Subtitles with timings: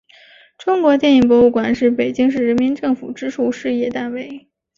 [0.57, 4.49] 中国电影博物馆是北京市人民政府直属事业单位。